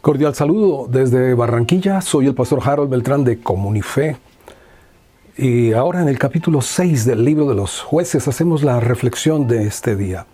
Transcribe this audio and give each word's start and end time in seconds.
Cordial 0.00 0.34
saludo 0.34 0.86
desde 0.88 1.34
Barranquilla, 1.34 2.00
soy 2.00 2.26
el 2.26 2.34
pastor 2.34 2.60
Harold 2.64 2.88
Beltrán 2.88 3.22
de 3.22 3.38
Comunife. 3.38 4.16
Y 5.36 5.74
ahora 5.74 6.00
en 6.00 6.08
el 6.08 6.18
capítulo 6.18 6.62
6 6.62 7.04
del 7.04 7.22
libro 7.22 7.46
de 7.46 7.54
los 7.54 7.82
jueces 7.82 8.26
hacemos 8.26 8.62
la 8.62 8.80
reflexión 8.80 9.46
de 9.46 9.66
este 9.66 9.96
día. 9.96 10.24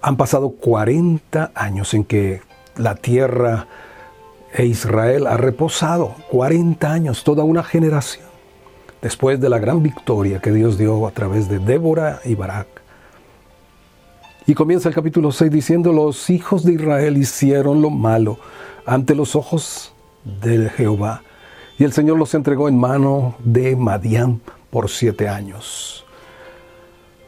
Han 0.00 0.16
pasado 0.16 0.48
40 0.48 1.52
años 1.54 1.92
en 1.92 2.04
que 2.04 2.40
la 2.78 2.94
tierra 2.94 3.66
e 4.54 4.64
Israel 4.64 5.26
ha 5.26 5.36
reposado, 5.36 6.14
40 6.30 6.90
años, 6.90 7.22
toda 7.22 7.44
una 7.44 7.62
generación, 7.62 8.28
después 9.02 9.38
de 9.42 9.50
la 9.50 9.58
gran 9.58 9.82
victoria 9.82 10.40
que 10.40 10.52
Dios 10.52 10.78
dio 10.78 11.06
a 11.06 11.10
través 11.10 11.50
de 11.50 11.58
Débora 11.58 12.20
y 12.24 12.34
Barak. 12.34 12.80
Y 14.46 14.54
comienza 14.54 14.88
el 14.88 14.94
capítulo 14.94 15.32
6 15.32 15.50
diciendo, 15.50 15.92
los 15.92 16.30
hijos 16.30 16.64
de 16.64 16.72
Israel 16.72 17.16
hicieron 17.16 17.82
lo 17.82 17.90
malo 17.90 18.38
ante 18.86 19.14
los 19.14 19.36
ojos 19.36 19.92
de 20.42 20.70
Jehová. 20.70 21.22
Y 21.78 21.84
el 21.84 21.92
Señor 21.92 22.18
los 22.18 22.34
entregó 22.34 22.68
en 22.68 22.78
mano 22.78 23.36
de 23.44 23.76
Madián 23.76 24.40
por 24.70 24.88
siete 24.90 25.28
años. 25.28 26.04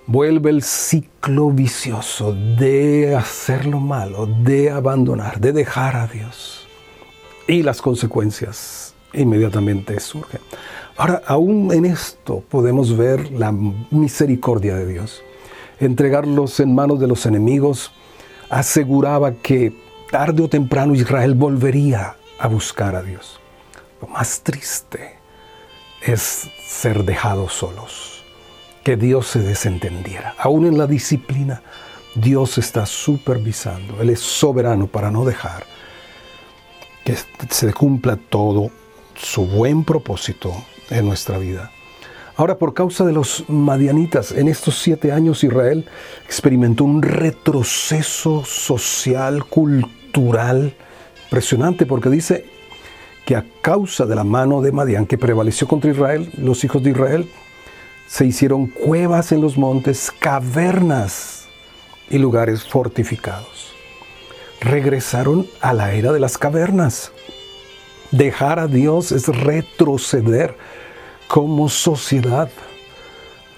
Vuelve 0.06 0.50
el 0.50 0.62
ciclo 0.62 1.50
vicioso 1.50 2.34
de 2.34 3.14
hacer 3.14 3.66
lo 3.66 3.78
malo, 3.78 4.26
de 4.26 4.70
abandonar, 4.70 5.40
de 5.40 5.52
dejar 5.52 5.96
a 5.96 6.06
Dios. 6.06 6.66
Y 7.46 7.62
las 7.62 7.80
consecuencias 7.80 8.94
inmediatamente 9.12 9.98
surgen. 10.00 10.40
Ahora, 10.96 11.22
aún 11.26 11.72
en 11.72 11.84
esto 11.84 12.42
podemos 12.48 12.96
ver 12.96 13.30
la 13.30 13.52
misericordia 13.90 14.74
de 14.76 14.86
Dios. 14.86 15.22
Entregarlos 15.82 16.60
en 16.60 16.72
manos 16.72 17.00
de 17.00 17.08
los 17.08 17.26
enemigos 17.26 17.90
aseguraba 18.48 19.32
que 19.32 19.72
tarde 20.12 20.44
o 20.44 20.48
temprano 20.48 20.94
Israel 20.94 21.34
volvería 21.34 22.14
a 22.38 22.46
buscar 22.46 22.94
a 22.94 23.02
Dios. 23.02 23.40
Lo 24.00 24.06
más 24.06 24.42
triste 24.42 25.18
es 26.00 26.48
ser 26.64 27.02
dejados 27.02 27.54
solos, 27.54 28.22
que 28.84 28.96
Dios 28.96 29.26
se 29.26 29.40
desentendiera. 29.40 30.36
Aún 30.38 30.66
en 30.66 30.78
la 30.78 30.86
disciplina, 30.86 31.62
Dios 32.14 32.58
está 32.58 32.86
supervisando, 32.86 34.00
Él 34.00 34.10
es 34.10 34.20
soberano 34.20 34.86
para 34.86 35.10
no 35.10 35.24
dejar 35.24 35.64
que 37.04 37.16
se 37.50 37.72
cumpla 37.72 38.16
todo 38.16 38.70
su 39.16 39.46
buen 39.46 39.82
propósito 39.82 40.54
en 40.90 41.06
nuestra 41.06 41.38
vida. 41.38 41.72
Ahora, 42.36 42.56
por 42.56 42.72
causa 42.72 43.04
de 43.04 43.12
los 43.12 43.44
madianitas, 43.48 44.32
en 44.32 44.48
estos 44.48 44.78
siete 44.78 45.12
años 45.12 45.44
Israel 45.44 45.86
experimentó 46.24 46.84
un 46.84 47.02
retroceso 47.02 48.42
social, 48.44 49.44
cultural, 49.44 50.74
impresionante 51.24 51.84
porque 51.84 52.08
dice 52.08 52.46
que 53.26 53.36
a 53.36 53.44
causa 53.60 54.06
de 54.06 54.14
la 54.14 54.24
mano 54.24 54.62
de 54.62 54.72
Madián 54.72 55.06
que 55.06 55.18
prevaleció 55.18 55.68
contra 55.68 55.90
Israel, 55.90 56.30
los 56.38 56.64
hijos 56.64 56.82
de 56.82 56.90
Israel 56.90 57.28
se 58.06 58.24
hicieron 58.24 58.66
cuevas 58.66 59.30
en 59.32 59.42
los 59.42 59.58
montes, 59.58 60.10
cavernas 60.18 61.48
y 62.10 62.18
lugares 62.18 62.64
fortificados. 62.64 63.72
Regresaron 64.60 65.46
a 65.60 65.72
la 65.74 65.92
era 65.92 66.12
de 66.12 66.20
las 66.20 66.38
cavernas. 66.38 67.12
Dejar 68.10 68.58
a 68.58 68.66
Dios 68.66 69.12
es 69.12 69.28
retroceder 69.28 70.56
como 71.32 71.70
sociedad. 71.70 72.50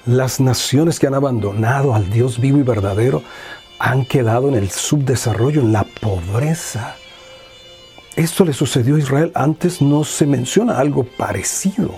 Las 0.06 0.38
naciones 0.38 1.00
que 1.00 1.08
han 1.08 1.14
abandonado 1.14 1.92
al 1.92 2.08
Dios 2.08 2.38
vivo 2.38 2.58
y 2.58 2.62
verdadero 2.62 3.24
han 3.80 4.04
quedado 4.04 4.46
en 4.46 4.54
el 4.54 4.70
subdesarrollo, 4.70 5.60
en 5.60 5.72
la 5.72 5.82
pobreza. 5.82 6.94
Esto 8.14 8.44
le 8.44 8.52
sucedió 8.52 8.94
a 8.94 9.00
Israel. 9.00 9.32
Antes 9.34 9.82
no 9.82 10.04
se 10.04 10.24
menciona 10.24 10.78
algo 10.78 11.02
parecido. 11.02 11.92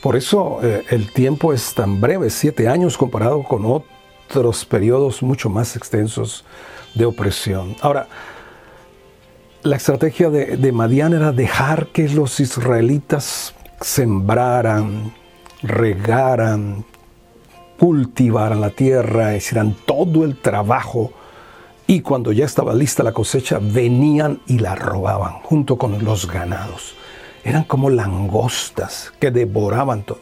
Por 0.00 0.14
eso 0.14 0.60
eh, 0.62 0.84
el 0.90 1.12
tiempo 1.12 1.52
es 1.52 1.74
tan 1.74 2.00
breve, 2.00 2.30
siete 2.30 2.68
años 2.68 2.96
comparado 2.96 3.42
con 3.42 3.64
otros 3.66 4.64
periodos 4.66 5.20
mucho 5.20 5.50
más 5.50 5.74
extensos 5.74 6.44
de 6.94 7.06
opresión. 7.06 7.74
Ahora, 7.80 8.06
la 9.64 9.74
estrategia 9.74 10.30
de, 10.30 10.56
de 10.56 10.70
Madián 10.70 11.12
era 11.12 11.32
dejar 11.32 11.88
que 11.88 12.08
los 12.08 12.38
israelitas 12.38 13.56
sembraran, 13.80 15.12
regaran, 15.62 16.84
cultivaran 17.78 18.60
la 18.60 18.70
tierra, 18.70 19.36
hicieran 19.36 19.74
todo 19.86 20.24
el 20.24 20.36
trabajo 20.36 21.12
y 21.86 22.02
cuando 22.02 22.30
ya 22.30 22.44
estaba 22.44 22.74
lista 22.74 23.02
la 23.02 23.12
cosecha 23.12 23.58
venían 23.60 24.40
y 24.46 24.58
la 24.58 24.74
robaban 24.74 25.40
junto 25.42 25.76
con 25.76 26.04
los 26.04 26.30
ganados. 26.30 26.94
Eran 27.42 27.64
como 27.64 27.88
langostas 27.90 29.12
que 29.18 29.30
devoraban 29.30 30.02
todo. 30.02 30.20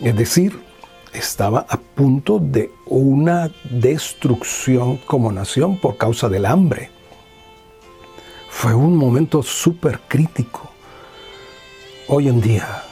Es 0.00 0.14
decir, 0.14 0.60
estaba 1.12 1.66
a 1.68 1.78
punto 1.78 2.38
de 2.38 2.70
una 2.86 3.50
destrucción 3.70 4.98
como 4.98 5.32
nación 5.32 5.78
por 5.78 5.96
causa 5.96 6.28
del 6.28 6.44
hambre. 6.44 6.90
Fue 8.50 8.74
un 8.74 8.96
momento 8.96 9.42
súper 9.42 10.00
crítico. 10.06 10.73
Hoy 12.06 12.28
en 12.28 12.40
día 12.40 12.84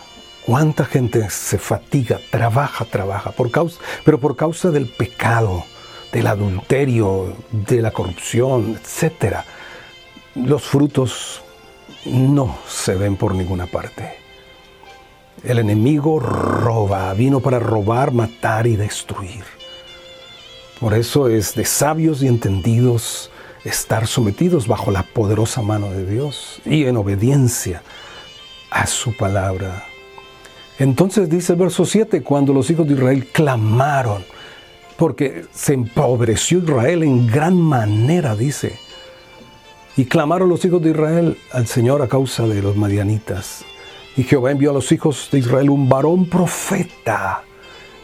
¿Cuánta 0.44 0.84
gente 0.84 1.30
se 1.30 1.56
fatiga, 1.56 2.18
trabaja, 2.30 2.84
trabaja, 2.84 3.30
por 3.30 3.52
causa, 3.52 3.80
pero 4.04 4.18
por 4.18 4.34
causa 4.34 4.72
del 4.72 4.88
pecado, 4.88 5.64
del 6.10 6.26
adulterio, 6.26 7.36
de 7.52 7.80
la 7.80 7.92
corrupción, 7.92 8.76
etcétera? 8.80 9.44
Los 10.34 10.64
frutos 10.64 11.42
no 12.04 12.58
se 12.66 12.96
ven 12.96 13.14
por 13.16 13.36
ninguna 13.36 13.66
parte. 13.66 14.14
El 15.44 15.60
enemigo 15.60 16.18
roba, 16.18 17.14
vino 17.14 17.38
para 17.38 17.60
robar, 17.60 18.10
matar 18.10 18.66
y 18.66 18.74
destruir. 18.74 19.44
Por 20.80 20.94
eso 20.94 21.28
es 21.28 21.54
de 21.54 21.64
sabios 21.64 22.20
y 22.24 22.26
entendidos 22.26 23.30
estar 23.64 24.08
sometidos 24.08 24.66
bajo 24.66 24.90
la 24.90 25.04
poderosa 25.04 25.62
mano 25.62 25.88
de 25.92 26.04
Dios 26.04 26.60
y 26.64 26.86
en 26.86 26.96
obediencia 26.96 27.82
a 28.72 28.86
su 28.86 29.16
palabra 29.16 29.84
entonces 30.82 31.28
dice 31.28 31.52
el 31.52 31.60
verso 31.60 31.84
7, 31.84 32.22
cuando 32.22 32.52
los 32.52 32.68
hijos 32.68 32.88
de 32.88 32.94
Israel 32.94 33.28
clamaron, 33.30 34.24
porque 34.96 35.44
se 35.52 35.74
empobreció 35.74 36.58
Israel 36.58 37.04
en 37.04 37.26
gran 37.28 37.56
manera, 37.56 38.34
dice. 38.34 38.80
Y 39.96 40.06
clamaron 40.06 40.48
los 40.48 40.64
hijos 40.64 40.82
de 40.82 40.90
Israel 40.90 41.38
al 41.52 41.68
Señor 41.68 42.02
a 42.02 42.08
causa 42.08 42.48
de 42.48 42.62
los 42.62 42.76
madianitas. 42.76 43.64
Y 44.16 44.24
Jehová 44.24 44.50
envió 44.50 44.70
a 44.70 44.74
los 44.74 44.90
hijos 44.90 45.28
de 45.30 45.38
Israel 45.38 45.70
un 45.70 45.88
varón 45.88 46.26
profeta, 46.26 47.44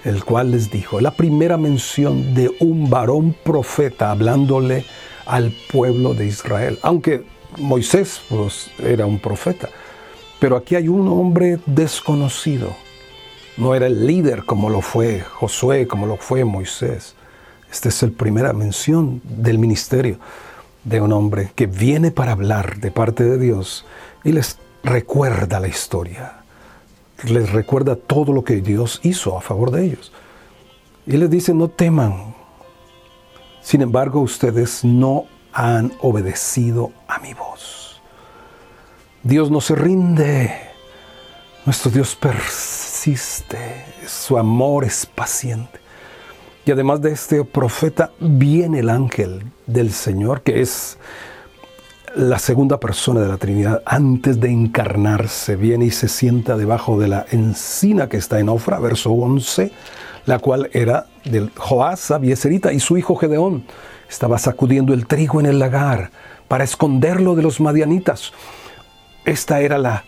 el 0.05 0.25
cual 0.25 0.53
les 0.53 0.71
dijo, 0.71 1.01
la 1.01 1.11
primera 1.11 1.57
mención 1.57 2.33
de 2.35 2.49
un 2.61 2.89
varón 2.89 3.35
profeta 3.43 4.13
hablándole 4.13 4.85
al 5.27 5.53
pueblo 5.73 6.15
de 6.15 6.27
Israel. 6.27 6.79
Aunque 6.83 7.25
Moisés 7.57 8.23
pues, 8.29 8.71
era 8.79 9.05
un 9.05 9.19
profeta, 9.19 9.69
pero 10.39 10.57
aquí 10.57 10.75
hay 10.75 10.89
un 10.89 11.09
hombre 11.09 11.59
desconocido. 11.67 12.75
No 13.57 13.75
era 13.75 13.87
el 13.87 14.07
líder 14.07 14.45
como 14.45 14.71
lo 14.71 14.81
fue 14.81 15.21
Josué, 15.21 15.87
como 15.89 16.07
lo 16.07 16.17
fue 16.17 16.45
Moisés. 16.45 17.15
Esta 17.71 17.89
es 17.89 18.03
la 18.03 18.11
primera 18.11 18.53
mención 18.53 19.21
del 19.25 19.59
ministerio 19.59 20.19
de 20.85 21.01
un 21.01 21.13
hombre 21.13 21.53
que 21.55 21.67
viene 21.67 22.11
para 22.11 22.33
hablar 22.33 22.79
de 22.79 22.91
parte 22.91 23.25
de 23.25 23.39
Dios 23.39 23.85
y 24.25 24.33
les 24.33 24.59
recuerda 24.83 25.61
la 25.61 25.69
historia. 25.69 26.35
Les 27.25 27.51
recuerda 27.51 27.97
todo 27.97 28.33
lo 28.33 28.45
que 28.45 28.61
Dios 28.61 29.01
hizo 29.03 29.37
a 29.37 29.41
favor 29.41 29.71
de 29.71 29.85
ellos. 29.85 30.13
Y 31.07 31.17
les 31.17 31.29
dice, 31.29 31.53
no 31.53 31.69
teman. 31.69 32.35
Sin 33.61 33.83
embargo, 33.83 34.21
ustedes 34.21 34.85
no 34.85 35.25
han 35.53 35.93
obedecido 36.01 36.93
a 37.09 37.19
mi 37.19 37.35
voz. 37.35 37.88
Dios 39.23 39.51
no 39.51 39.61
se 39.61 39.75
rinde. 39.75 40.55
Nuestro 41.67 41.91
Dios 41.91 42.15
persiste. 42.15 43.85
Su 44.07 44.39
amor 44.39 44.85
es 44.85 45.07
paciente. 45.07 45.81
Y 46.65 46.71
además 46.71 47.01
de 47.01 47.13
este 47.13 47.45
profeta 47.45 48.11
viene 48.21 48.81
el 48.81 48.91
ángel 48.91 49.43
del 49.67 49.93
Señor, 49.93 50.43
que 50.43 50.61
es 50.61 50.99
la 52.15 52.39
segunda 52.39 52.79
persona 52.79 53.21
de 53.21 53.29
la 53.29 53.37
Trinidad, 53.37 53.83
antes 53.87 54.41
de 54.41 54.51
encarnarse, 54.51 55.57
viene 55.57 55.87
y 55.87 55.91
se 55.91 56.09
sienta 56.09 56.57
debajo 56.57 56.99
de 56.99 57.09
la 57.09 57.27
encina 57.31 58.09
que 58.09 58.17
está 58.17 58.39
en 58.39 58.49
Ofra, 58.49 58.79
verso 58.79 59.13
11, 59.13 59.73
la 60.27 60.39
cual 60.39 60.71
era 60.73 61.07
del 61.25 61.51
Joás, 61.57 62.11
Abieserita, 62.11 62.73
y 62.73 62.81
su 62.81 62.97
hijo 62.97 63.17
Gedeón. 63.17 63.65
Estaba 64.09 64.39
sacudiendo 64.39 64.95
el 64.95 65.07
trigo 65.07 65.41
en 65.41 65.47
el 65.47 65.59
lagar 65.59 66.11
para 66.49 66.65
esconderlo 66.65 67.35
de 67.35 67.43
los 67.43 67.61
madianitas. 67.61 68.33
Esta 69.29 69.61
era 69.61 69.77
la 69.77 70.05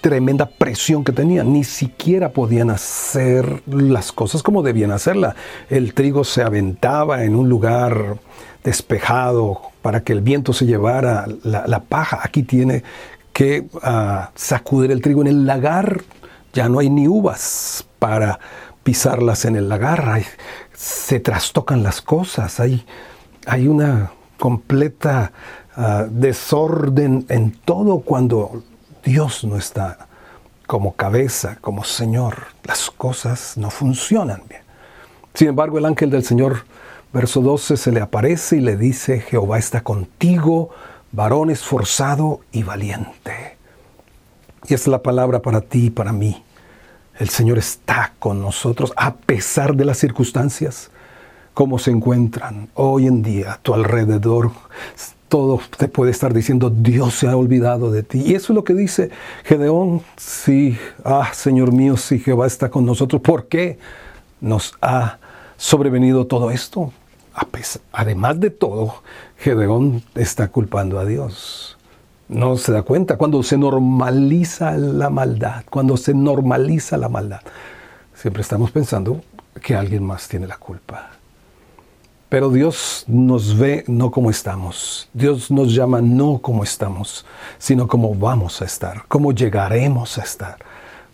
tremenda 0.00 0.46
presión 0.46 1.04
que 1.04 1.12
tenían. 1.12 1.52
Ni 1.52 1.62
siquiera 1.62 2.30
podían 2.30 2.70
hacer 2.70 3.62
las 3.66 4.12
cosas 4.12 4.42
como 4.42 4.62
debían 4.62 4.92
hacerla. 4.92 5.36
El 5.68 5.92
trigo 5.92 6.24
se 6.24 6.42
aventaba 6.42 7.24
en 7.24 7.36
un 7.36 7.50
lugar 7.50 8.16
despejado 8.64 9.60
para 9.82 10.04
que 10.04 10.14
el 10.14 10.22
viento 10.22 10.54
se 10.54 10.64
llevara 10.64 11.26
la, 11.42 11.80
paja. 11.80 12.20
Aquí 12.22 12.42
tiene 12.42 12.82
que 13.34 13.66
ah, 13.82 14.30
sacudir 14.34 14.90
el 14.90 15.02
trigo 15.02 15.20
en 15.20 15.26
el 15.26 15.46
lagar. 15.46 16.00
Ya 16.54 16.70
no 16.70 16.78
hay 16.78 16.88
ni 16.88 17.08
uvas 17.08 17.86
para 17.98 18.40
pisarlas 18.82 19.44
en 19.44 19.56
el 19.56 19.68
lagar. 19.68 20.22
se 20.72 21.20
trastocan 21.20 21.82
las 21.82 22.00
cosas. 22.00 22.58
Hay, 22.58 22.86
hay 23.44 23.68
una 23.68 24.12
completa 24.40 25.30
ah, 25.76 26.06
desorden 26.10 27.24
en 27.28 27.52
todo 27.52 28.00
cuando 28.00 28.64
Dios 29.04 29.44
no 29.44 29.56
está 29.56 30.08
como 30.66 30.94
cabeza, 30.94 31.58
como 31.60 31.84
Señor. 31.84 32.46
Las 32.64 32.90
cosas 32.90 33.56
no 33.56 33.70
funcionan 33.70 34.42
bien. 34.48 34.62
Sin 35.34 35.48
embargo, 35.48 35.78
el 35.78 35.84
ángel 35.84 36.10
del 36.10 36.24
Señor, 36.24 36.64
verso 37.12 37.40
12, 37.40 37.76
se 37.76 37.92
le 37.92 38.00
aparece 38.00 38.56
y 38.56 38.60
le 38.60 38.76
dice, 38.76 39.20
Jehová 39.20 39.58
está 39.58 39.82
contigo, 39.82 40.70
varón 41.12 41.50
esforzado 41.50 42.40
y 42.50 42.62
valiente. 42.62 43.56
Y 44.68 44.74
es 44.74 44.86
la 44.86 45.02
palabra 45.02 45.40
para 45.40 45.60
ti 45.60 45.86
y 45.86 45.90
para 45.90 46.12
mí. 46.12 46.42
El 47.18 47.28
Señor 47.28 47.58
está 47.58 48.14
con 48.18 48.40
nosotros 48.40 48.92
a 48.96 49.14
pesar 49.14 49.74
de 49.76 49.84
las 49.84 49.98
circunstancias, 49.98 50.90
como 51.54 51.78
se 51.78 51.90
encuentran 51.90 52.68
hoy 52.74 53.06
en 53.06 53.22
día 53.22 53.54
a 53.54 53.58
tu 53.58 53.74
alrededor 53.74 54.50
todo 55.30 55.60
te 55.78 55.86
puede 55.86 56.10
estar 56.10 56.34
diciendo, 56.34 56.70
Dios 56.70 57.14
se 57.14 57.28
ha 57.28 57.36
olvidado 57.36 57.92
de 57.92 58.02
ti. 58.02 58.20
Y 58.20 58.34
eso 58.34 58.52
es 58.52 58.56
lo 58.56 58.64
que 58.64 58.74
dice 58.74 59.10
Gedeón, 59.44 60.02
sí, 60.16 60.76
ah, 61.04 61.30
Señor 61.32 61.72
mío, 61.72 61.96
si 61.96 62.18
Jehová 62.18 62.48
está 62.48 62.68
con 62.68 62.84
nosotros, 62.84 63.22
¿por 63.22 63.46
qué 63.46 63.78
nos 64.40 64.74
ha 64.82 65.18
sobrevenido 65.56 66.26
todo 66.26 66.50
esto? 66.50 66.92
Además 67.92 68.40
de 68.40 68.50
todo, 68.50 69.02
Gedeón 69.38 70.02
está 70.16 70.48
culpando 70.48 70.98
a 70.98 71.04
Dios. 71.04 71.78
No 72.28 72.56
se 72.56 72.72
da 72.72 72.82
cuenta 72.82 73.16
cuando 73.16 73.42
se 73.44 73.56
normaliza 73.56 74.76
la 74.76 75.10
maldad, 75.10 75.64
cuando 75.70 75.96
se 75.96 76.12
normaliza 76.12 76.96
la 76.96 77.08
maldad. 77.08 77.40
Siempre 78.14 78.42
estamos 78.42 78.72
pensando 78.72 79.22
que 79.62 79.76
alguien 79.76 80.04
más 80.04 80.28
tiene 80.28 80.48
la 80.48 80.56
culpa. 80.56 81.19
Pero 82.30 82.48
Dios 82.48 83.04
nos 83.08 83.58
ve 83.58 83.82
no 83.88 84.12
como 84.12 84.30
estamos. 84.30 85.08
Dios 85.12 85.50
nos 85.50 85.74
llama 85.74 86.00
no 86.00 86.38
como 86.38 86.62
estamos, 86.62 87.26
sino 87.58 87.88
como 87.88 88.14
vamos 88.14 88.62
a 88.62 88.66
estar, 88.66 89.02
cómo 89.08 89.32
llegaremos 89.32 90.16
a 90.16 90.22
estar. 90.22 90.56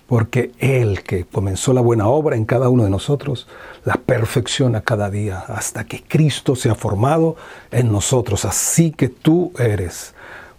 Porque 0.07 0.53
Él 0.59 1.03
que 1.03 1.25
comenzó 1.25 1.73
la 1.73 1.81
buena 1.81 2.07
obra 2.07 2.37
en 2.37 2.45
cada 2.45 2.69
uno 2.69 2.85
de 2.85 2.91
nosotros, 2.91 3.49
la 3.85 3.95
perfecciona 3.95 4.83
cada 4.83 5.11
día 5.11 5.39
hasta 5.49 5.85
que 5.85 6.03
Cristo 6.03 6.55
se 6.55 6.69
ha 6.69 6.75
formado 6.75 7.37
en 7.71 7.91
nosotros. 7.91 8.45
Así 8.45 8.91
que 8.91 9.09
tú 9.09 9.53
eres 9.59 10.15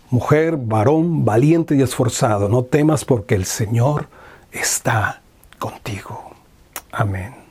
mujer, 0.09 0.57
varón, 0.57 1.24
valiente 1.24 1.75
y 1.75 1.83
esforzado. 1.83 2.50
No 2.50 2.63
temas 2.63 3.06
porque 3.06 3.36
el 3.36 3.45
Señor 3.45 4.07
está 4.51 5.21
contigo. 5.59 6.31
Amén. 6.92 7.47